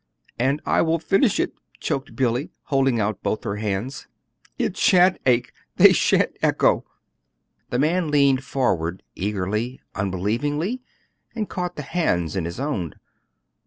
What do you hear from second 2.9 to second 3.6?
out both her